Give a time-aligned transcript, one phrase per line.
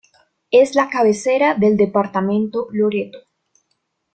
[0.49, 3.19] Es la cabecera del departamento Loreto.